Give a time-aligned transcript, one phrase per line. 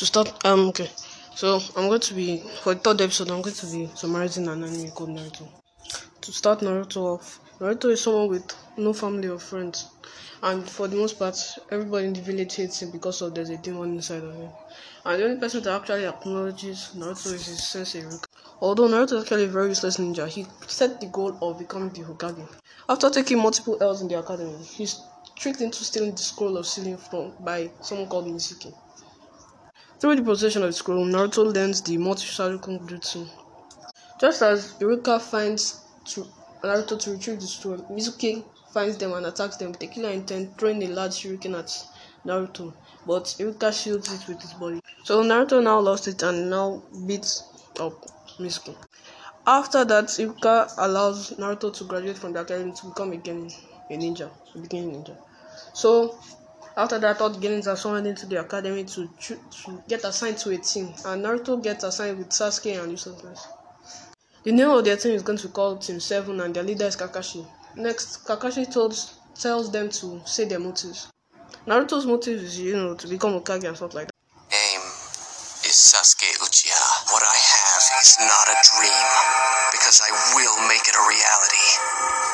[0.00, 0.88] to start um okay.
[1.34, 4.64] So i'm going to be for the third episode i'm going to be summarizing an
[4.64, 5.46] anime called naruto.
[6.22, 9.88] To start naruto off naruto is someone with no family or friends.
[10.42, 11.36] And for the most part
[11.70, 14.48] everybody in the village hates him because of there's a demon inside of him.
[15.04, 18.02] And the only person that actually acknowledges naruto is his sensei
[18.62, 22.00] although naruto is actually a very useless ninja he set the goal of becoming the
[22.00, 22.48] hokage.
[22.88, 24.98] After taking multiple l's in the academy he's
[25.36, 28.72] tricked into stealing the scroll of sealing from by someone called Mizuki.
[30.00, 33.28] Through the possession of the scroll, Naruto learns the multi Sharingan Jutsu.
[34.18, 36.26] Just as Iruka finds to
[36.62, 40.56] Naruto to retrieve the scroll, Mizuki finds them and attacks them with a killer intent,
[40.56, 41.86] throwing a large shuriken at
[42.24, 42.72] Naruto.
[43.06, 44.80] But Iruka shields it with his body.
[45.04, 47.42] So Naruto now lost it and now beats
[47.78, 47.92] up
[48.38, 48.74] Mizuki.
[49.46, 53.50] After that, Iruka allows Naruto to graduate from the academy to become again
[53.90, 55.18] a ninja, a beginning ninja.
[55.74, 56.18] So
[56.76, 60.50] after that, all the Genins are summoned into the academy to, to get assigned to
[60.50, 63.36] a team, and Naruto gets assigned with Sasuke and Usopp.
[64.44, 66.86] The name of their team is going to be called Team 7, and their leader
[66.86, 67.46] is Kakashi.
[67.76, 71.08] Next, Kakashi tells, tells them to say their motives.
[71.66, 74.14] Naruto's motive is, you know, to become Hokage and stuff like that.
[74.52, 74.80] Aim
[75.66, 77.12] is Sasuke Uchiha.
[77.12, 79.06] What I have is not a dream,
[79.72, 82.29] because I will make it a reality.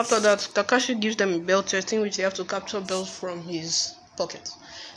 [0.00, 3.42] After that, Kakashi gives them a belt testing which they have to capture bells from
[3.42, 4.48] his pocket.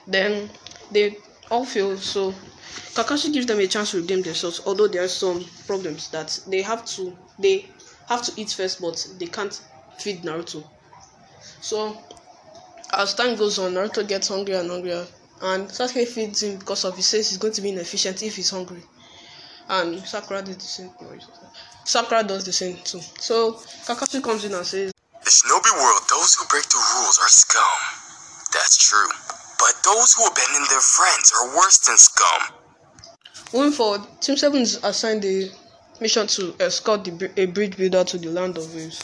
[0.08, 0.50] Then
[0.92, 1.18] they
[1.52, 2.32] all fail, so
[2.96, 6.62] Kakashi gives them a chance to redeem themselves, although there are some problems that they
[6.62, 7.70] have to they
[8.08, 9.62] have to eat first but they can't
[9.98, 10.64] feed Naruto.
[11.60, 11.98] So
[12.94, 15.06] as time goes on, Naruto gets hungrier and hungrier
[15.42, 18.52] and Sasuke feeds him because of he says he's going to be inefficient if he's
[18.52, 18.82] hungry.
[19.68, 20.92] And Sakura did the same.
[21.84, 23.02] Sakura does the same too.
[23.20, 23.54] So
[23.86, 24.93] Kakashi comes in and says,
[25.24, 27.64] The Shinobi world, those who break the rules are scum.
[28.52, 29.08] That's true.
[29.58, 32.42] But those who abandon their friends are worse than scum.
[33.54, 35.50] Moving forward, Team 7 is assigned a
[36.02, 39.02] mission to escort the, a bridge builder to the land of waves.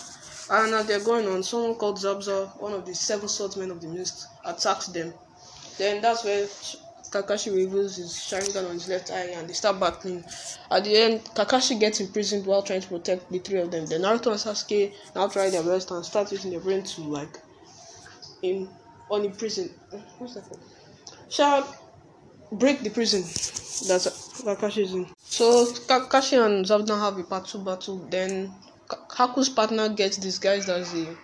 [0.49, 3.87] And as they're going on, someone called Zabuza, one of the seven swordsmen of the
[3.87, 5.13] mist, attacks them.
[5.77, 6.47] Then that's where
[7.11, 10.23] Kakashi reveals his Sharingan on his left eye and they start battling.
[10.69, 13.85] At the end, Kakashi gets imprisoned while trying to protect the three of them.
[13.87, 17.39] Then Naruto and Sasuke now try their best and start using their brain to like
[18.41, 18.69] in
[19.09, 19.69] on the prison.
[20.19, 20.61] What's that called?
[21.29, 21.75] Shall
[22.51, 24.01] break the prison that
[24.43, 25.07] Kakashi is in.
[25.23, 27.97] So Kakashi and Zabuza have a part two battle.
[28.09, 28.53] Then
[28.89, 31.15] Haku's partner gets disguised as a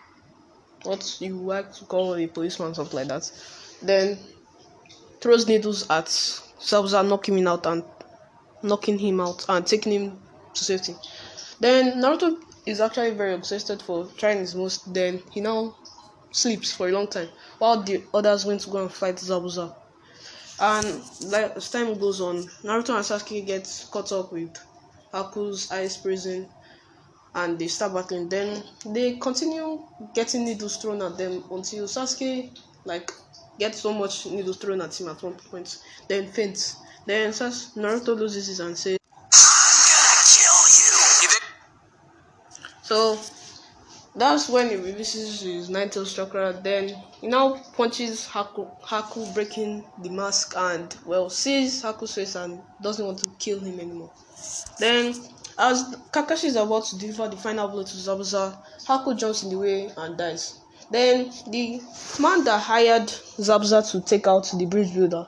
[0.84, 3.32] what you like to call a policeman, something like that.
[3.82, 4.20] Then
[5.26, 7.84] throws needles at Zabuza, knocking him out and
[8.62, 10.20] knocking him out and taking him
[10.54, 10.94] to safety.
[11.60, 12.38] Then Naruto
[12.68, 14.94] is actually very exhausted for trying his most.
[14.94, 15.76] Then he now
[16.32, 19.76] sleeps for a long time while the others went to go and fight Zabuza.
[20.60, 21.02] And
[21.34, 24.56] as time goes on, Naruto and Sasuke get caught up with
[25.12, 26.48] Haku's ice prison
[27.34, 28.30] and they start battling.
[28.30, 32.56] Then they continue getting needles thrown at them until Sasuke
[32.86, 33.12] like
[33.58, 35.78] Get so much needles thrown at him at one point,
[36.08, 36.76] then faints.
[37.06, 38.98] Then says Naruto loses his and says,
[42.82, 43.20] So
[44.16, 46.54] that's when he releases his nine tails chakra.
[46.54, 46.90] Then
[47.20, 53.06] he now punches Haku, Haku breaking the mask and well sees Haku's face and doesn't
[53.06, 54.12] want to kill him anymore.
[54.80, 55.16] Then
[55.58, 59.58] as Kakashi is about to deliver the final blow to Zabuza, Haku jumps in the
[59.58, 60.60] way and dies.
[60.92, 61.82] Then the
[62.20, 63.08] man that hired
[63.40, 65.28] Zabuza to take out the bridge builder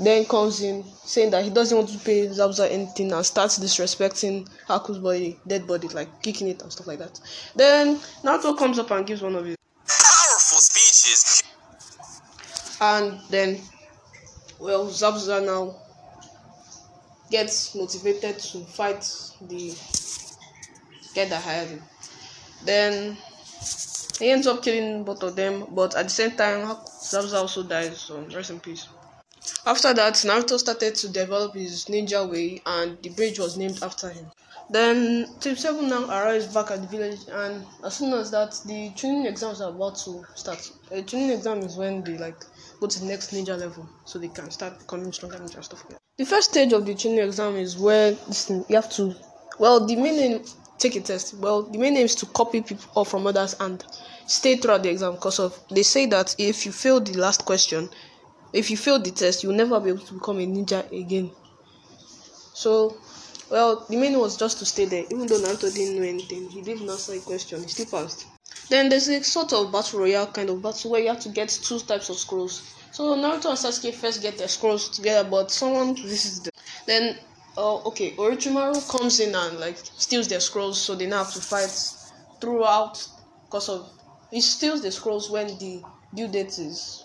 [0.00, 4.48] then comes in saying that he doesn't want to pay Zabuza anything and starts disrespecting
[4.66, 7.20] Haku's body, dead body, like kicking it and stuff like that.
[7.54, 11.42] Then Naruto comes up and gives one of his powerful speeches.
[12.80, 13.60] And then,
[14.58, 15.76] well, Zabuza now
[17.30, 19.02] gets motivated to fight
[19.42, 19.74] the
[21.14, 21.82] guy that hired him.
[22.64, 23.18] Then
[24.20, 27.98] he ends up killing both of them, but at the same time, Zabuza also dies,
[27.98, 28.86] so rest in peace.
[29.66, 34.10] After that, Naruto started to develop his ninja way, and the bridge was named after
[34.10, 34.26] him.
[34.68, 38.90] Then Team 7 now arrives back at the village, and as soon as that, the
[38.94, 40.70] training exams are about to start.
[40.90, 42.36] The training exam is when they like
[42.78, 45.84] go to the next ninja level, so they can start becoming stronger ninja stuff.
[46.18, 48.16] The first stage of the training exam is where
[48.48, 49.14] you have to.
[49.58, 50.44] Well, the main
[50.80, 51.34] take a test.
[51.34, 53.84] Well, the main aim is to copy people off from others and
[54.26, 57.88] stay throughout the exam because of they say that if you fail the last question,
[58.52, 61.30] if you fail the test, you'll never be able to become a ninja again.
[62.54, 62.96] So,
[63.50, 65.04] well, the main was just to stay there.
[65.04, 67.62] Even though Naruto didn't know anything, he didn't answer a question.
[67.62, 68.26] He still passed.
[68.68, 71.48] Then there's a sort of battle royale kind of battle where you have to get
[71.48, 72.74] two types of scrolls.
[72.92, 76.52] So Naruto and Sasuke first get their scrolls together, but someone visits them.
[76.86, 77.18] Then,
[77.56, 81.40] uh, okay, Orochimaru comes in and like steals their scrolls, so they now have to
[81.40, 81.70] fight
[82.40, 83.06] throughout
[83.44, 83.90] because of
[84.30, 85.82] he steals the scrolls when the
[86.14, 87.04] due date is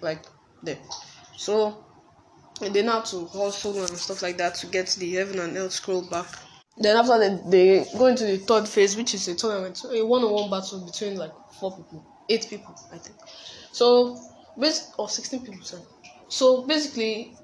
[0.00, 0.24] like
[0.62, 0.78] there.
[1.36, 1.84] So
[2.60, 5.72] they now have to hustle and stuff like that to get the heaven and earth
[5.72, 6.26] scroll back.
[6.76, 10.50] Then after that, they go into the third phase, which is a tournament, a one-on-one
[10.50, 13.16] battle between like four people, eight people, I think.
[13.72, 14.18] So,
[14.56, 15.82] bas or sixteen people, sorry.
[16.28, 17.36] So basically,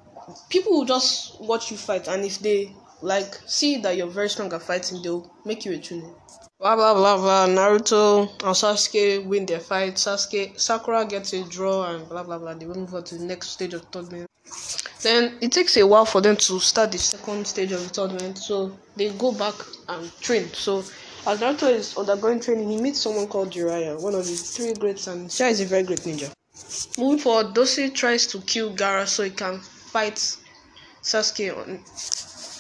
[0.49, 4.53] people will just watch you fight, and if they like see that you're very strong
[4.53, 6.11] at fighting, they'll make you a tuner.
[6.59, 7.47] Blah blah blah blah.
[7.47, 9.95] Naruto and Sasuke win their fight.
[9.95, 12.55] Sasuke Sakura gets a draw, and blah blah blah.
[12.55, 14.31] They move on to the next stage of tournament.
[15.03, 18.39] Then it takes a while for them to start the second stage of the tournament,
[18.39, 19.55] so they go back
[19.89, 20.49] and train.
[20.55, 20.79] So
[21.27, 25.07] as Naruto is undergoing training, he meets someone called Jiraiya, one of the three greats,
[25.07, 26.33] and Jiraiya is a very great ninja.
[26.99, 29.61] Moving forward, Dosei tries to kill Gaara so he can
[29.97, 30.37] fight
[31.03, 31.71] Sasuke on.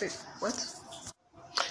[0.00, 0.54] Wait, what?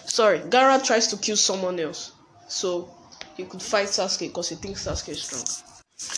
[0.06, 2.12] Sorry, Gaara tries to kill someone else
[2.48, 2.88] so
[3.36, 5.46] he could fight Sasuke because he thinks Sasuke is strong.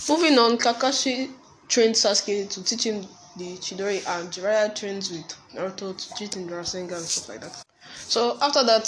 [0.10, 1.32] Moving on, Kakashi
[1.70, 3.08] trained Sasuke to teach him
[3.38, 7.64] the Chidori and Jiraiya trains with Naruto to cheat in Rasengan and stuff like that.
[8.00, 8.86] So after that,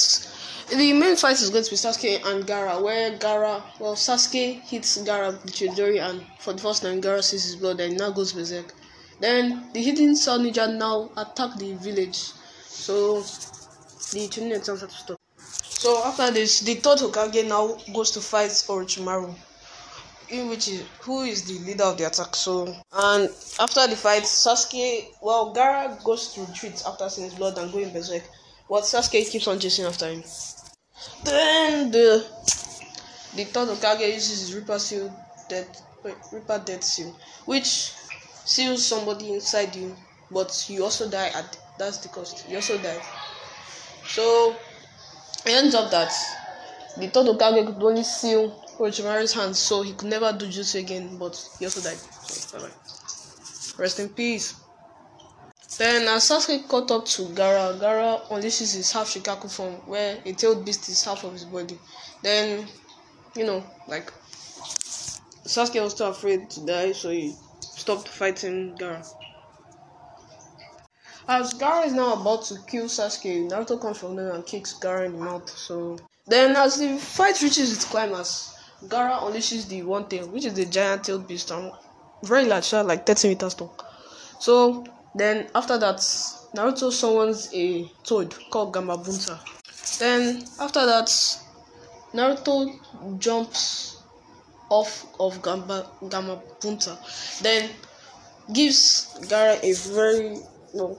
[0.72, 4.98] the main fight is going to be Sasuke and Gaara, where Gaara, well, Sasuke hits
[4.98, 8.12] Gaara with the Chidori, and for the first time, Gaara sees his blood, and now
[8.12, 8.74] goes berserk.
[9.20, 12.32] Then the hidden Sound Ninja now attack the village,
[12.68, 15.20] so the Chunin tells her to stop.
[15.38, 19.36] So after this, the third Hokage now goes to fight Orochimaru
[20.30, 22.36] in which is who is the leader of the attack.
[22.36, 23.30] So and
[23.60, 27.92] after the fight, Sasuke well Gaara goes to retreat after seeing his blood and going
[27.92, 28.24] berserk,
[28.70, 30.24] but Sasuke keeps on chasing after him.
[31.24, 32.26] Then the
[33.36, 35.14] the third Hokage uses his Reaper Seal
[35.48, 35.82] death
[36.32, 37.16] Reaper Death Seal,
[37.46, 37.92] which
[38.50, 39.96] seals somebody inside you,
[40.32, 42.50] but you also die at that's the cost.
[42.50, 43.00] You also die.
[44.08, 44.56] So
[45.46, 46.12] it ends up that
[46.98, 48.50] the third Hokage could only seal
[48.80, 51.98] Orochimaru's hands, so he could never do jutsu again, but he also died.
[51.98, 52.58] So.
[53.78, 54.56] Rest in peace.
[55.78, 60.34] Then, as Sasuke caught up to Gaara, Gaara unleashes his half Shukaku form, where a
[60.34, 61.78] tailed beast is half of his body.
[62.24, 62.68] Then,
[63.36, 64.12] you know, like,
[65.46, 67.36] Sasuke was too afraid to die, so he
[67.90, 69.04] stopped fighting Gaara.
[71.28, 75.08] As Gaara is now about to kill Sasuke, Naruto comes from there and kicks Gaara
[75.08, 75.50] in the mouth.
[75.50, 75.98] So,
[76.28, 78.54] then as the fight reaches its climax,
[78.86, 81.72] Gaara unleashes the one tail, which is the giant tailed beast, and
[82.24, 83.74] very large, uh, like 30 meters tall.
[84.40, 85.98] So then after that,
[86.56, 89.40] Naruto summons a toad called Gamabunta.
[89.98, 91.08] Then after that,
[92.14, 93.99] Naruto jumps
[94.70, 96.98] off of Gamba, Gamabunta.
[97.42, 97.70] Then
[98.54, 100.38] gives Gaara a very
[100.74, 100.98] no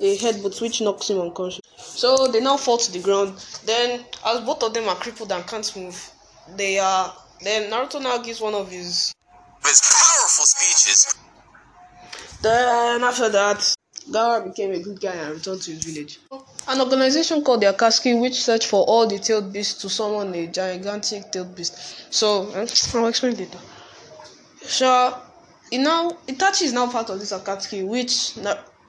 [0.00, 1.60] a headbutt which knocks him unconscious.
[1.76, 3.34] So they now fall to the ground.
[3.66, 6.10] Then as both of them are crippled and can't move,
[6.56, 9.14] they are then Naruto now gives one of his
[9.62, 11.14] his powerful speeches.
[12.42, 13.74] Then after that,
[14.10, 16.18] Gaara became a good guy and returned to his village.
[16.68, 20.46] An organization called the Akatsuki, which searched for all the tailed beasts to summon a
[20.46, 22.12] gigantic tailed beast.
[22.12, 23.58] So eh, I'll explain later.
[24.62, 25.20] So
[25.70, 28.34] it now Itachi is now part of this Akatsuki, which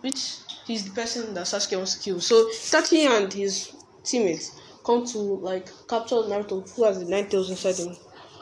[0.02, 2.20] which he's the person that Sasuke wants to kill.
[2.20, 3.72] So Itachi and his
[4.04, 7.96] teammates come to like capture Naruto, who has the nine tails inside him.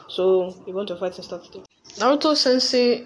[0.08, 1.66] So they want to fight and start stuff.
[1.98, 3.04] Naruto Sensei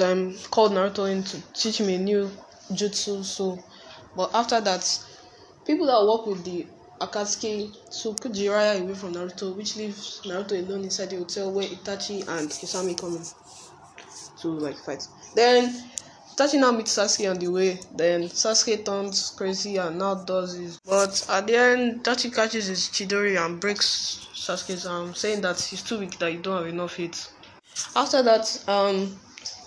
[0.00, 2.30] um, called Naruto in to teach him a new
[2.76, 3.24] jutsu.
[3.24, 3.62] So,
[4.16, 4.84] but after that,
[5.66, 6.66] people that work with the
[7.00, 12.20] Akatsuki took Jiraiya away from Naruto, which leaves Naruto alone inside the hotel where Itachi
[12.28, 13.24] and Kisame come in
[14.40, 15.06] to like fight.
[15.34, 15.74] Then
[16.34, 17.80] Itachi now meets Sasuke on the way.
[17.94, 20.78] Then Sasuke turns crazy and now does his.
[20.78, 25.82] But at the end, Itachi catches his Chidori and breaks Sasuke's arm, saying that he's
[25.82, 27.32] too weak, that he don't have enough hits.
[27.96, 29.18] After that, um,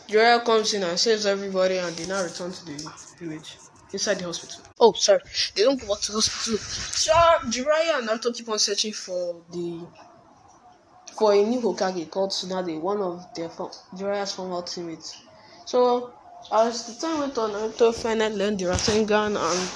[0.08, 3.58] Jiraiya comes in and saves everybody, and they now return to the village
[3.92, 4.64] inside the hospital.
[4.80, 5.22] Oh, sorry,
[5.56, 6.58] they don't go back to the hospital.
[6.58, 7.12] So
[7.50, 9.88] Jiraiya and Naruto keep on searching for the
[11.18, 15.16] for a new Hokage called Tsunade, one of their Jiraiya's former teammates.
[15.66, 16.14] So
[16.52, 19.70] as the time went on, Naruto finally learned the Rasengan, and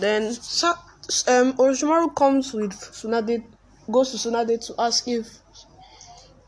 [0.00, 3.44] then um, Orochimaru comes with Tsunade,
[3.90, 5.28] goes to Tsunade to ask if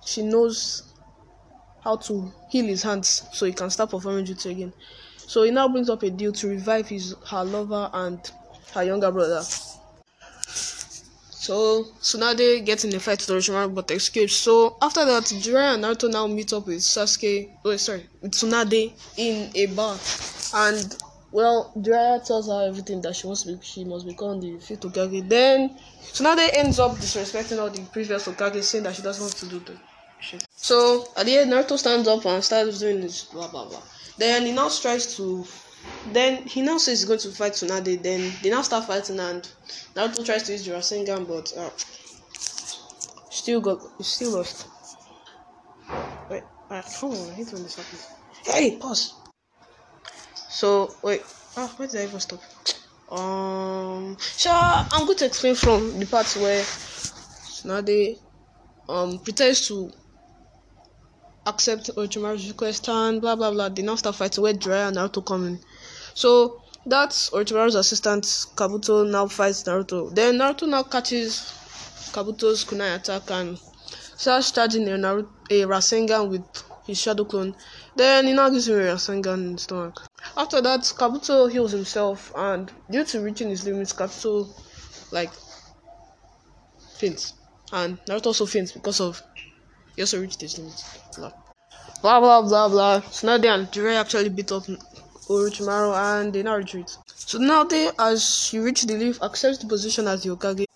[0.04, 0.93] she knows
[1.84, 4.72] how to heal his hands so he can start performing jutsu again.
[5.18, 8.18] So he now brings up a deal to revive his her lover and
[8.72, 9.42] her younger brother.
[11.44, 14.34] So Tsunade gets in a fight with Orochimaru but escapes.
[14.34, 17.50] So after that, Jiraiya and Naruto now meet up with Sasuke.
[17.64, 19.98] Oh, sorry, with Tsunade in a bar,
[20.54, 20.96] and
[21.32, 24.80] well, Jiraiya tells her everything that she wants to be, she must become the fifth
[24.80, 25.28] Hokage.
[25.28, 29.46] Then Tsunade ends up disrespecting all the previous Hokage, saying that she doesn't want to
[29.46, 29.78] do shit.
[30.56, 33.82] So at the end, Naruto stands up and starts doing this blah blah blah.
[34.16, 35.44] Then he now tries to
[36.12, 38.02] then he now says he's going to fight Tsunade.
[38.02, 39.42] Then they now start fighting, and
[39.94, 41.70] Naruto tries to use the Rasengan, but uh,
[43.30, 44.68] still got still lost.
[46.30, 48.08] Wait, uh, come on, I hate when this happens.
[48.44, 49.14] Hey, pause.
[50.48, 51.22] So wait,
[51.56, 52.40] ah, where did I even stop?
[53.10, 58.18] Um, so I'm going to explain from the part where Tsunade
[58.88, 59.90] um pretends to
[61.46, 63.68] accept Orochimaru's request and blah blah blah.
[63.68, 65.60] They now start fighting where Jiraiya and Naruto come in.
[66.14, 70.14] So that's Orochimaru's assistant Kabuto now fights Naruto.
[70.14, 71.52] Then Naruto now catches
[72.12, 73.58] Kabuto's kunai attack and
[74.16, 76.42] starts charging a, Naruto, a Rasengan with
[76.86, 77.54] his shadow clone.
[77.96, 80.02] Then he now gives him a Rasengan in the stomach.
[80.36, 84.48] After that, Kabuto heals himself and due to reaching his limits, Kabuto
[85.10, 85.30] like
[86.96, 87.34] faints.
[87.72, 89.22] And Naruto also faints because of
[89.96, 90.98] he also reached his limits.
[91.16, 93.00] Blah blah blah blah.
[93.10, 94.64] So now they and actually beat up
[95.28, 96.96] Orochimaru and they now retreat.
[97.06, 100.66] So now they, as you reach the leaf, accepts the position as the Hokage.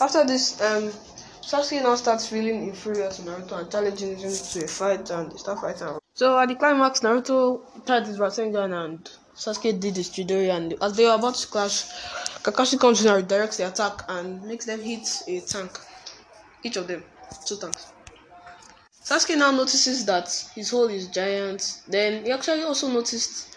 [0.00, 0.92] After this, um,
[1.40, 5.36] Sasuke now starts feeling inferior to Naruto and challenging him to a fight and they
[5.38, 5.98] start fighting.
[6.14, 10.96] So at the climax, Naruto tried his Rasengan and Sasuke did his Chidori and as
[10.96, 11.84] they were about to clash,
[12.42, 15.70] Kakashi comes in and redirects the attack and makes them hit a tank.
[16.62, 17.02] Each of them,
[17.46, 17.92] two tanks.
[19.06, 21.80] Sasuke now notices that his hole is giant.
[21.86, 23.56] Then he actually also noticed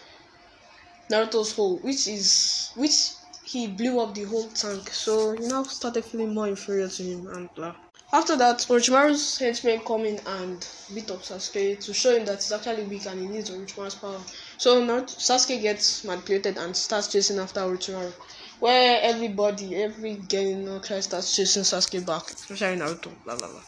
[1.10, 4.90] Naruto's hole, which is which he blew up the whole tank.
[4.90, 7.74] So he now started feeling more inferior to him and blah.
[8.12, 10.64] After that, Orochimaru's henchmen come in and
[10.94, 14.20] beat up Sasuke to show him that he's actually weak and he needs Orochimaru's power.
[14.56, 18.12] So Naruto, Sasuke gets manipulated and starts chasing after Orochimaru.
[18.60, 23.62] Where everybody, every gang in Nokai starts chasing Sasuke back, especially Naruto, blah blah blah.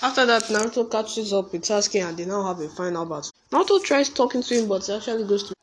[0.00, 3.30] After that, Naruto catches up with Sasuke and they now have a final battle.
[3.50, 5.54] Naruto tries talking to him, but he actually goes to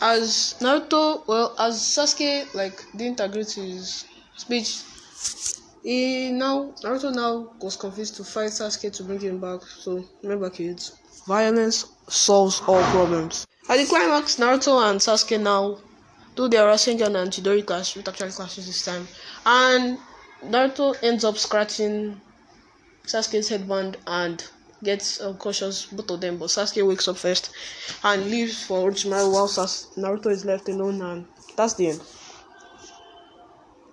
[0.00, 4.04] as Naruto, well, as Sasuke like didn't agree to his
[4.36, 4.82] speech,
[5.82, 9.62] he now Naruto now was convinced to fight Sasuke to bring him back.
[9.62, 10.92] So remember, kids,
[11.26, 13.46] violence solves all problems.
[13.68, 15.78] At the climax, Naruto and Sasuke now
[16.34, 19.06] do their Rasengan and Chidori clash, which actually clashes this time,
[19.46, 19.98] and
[20.44, 22.20] Naruto ends up scratching
[23.08, 24.44] Sasuke's headband and
[24.84, 27.50] gets uh, unconscious, both of them, but Sasuke wakes up first
[28.04, 32.02] and leaves for Orochimaru while Sas- Naruto is left alone, and that's the end.